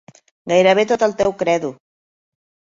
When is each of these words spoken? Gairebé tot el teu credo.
Gairebé 0.51 0.85
tot 0.93 1.05
el 1.09 1.15
teu 1.21 1.37
credo. 1.45 1.73